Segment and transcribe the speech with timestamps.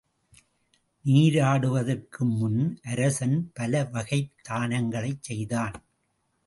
[1.05, 2.79] நீராடுவதற்கு முன்
[2.83, 5.77] அரசன் பலவகைத் தானங்களைச் செய்தான்.